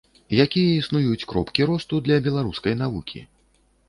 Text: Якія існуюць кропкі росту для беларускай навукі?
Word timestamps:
Якія 0.43 0.69
існуюць 0.77 1.27
кропкі 1.33 1.67
росту 1.71 1.99
для 2.07 2.17
беларускай 2.29 2.73
навукі? 2.81 3.23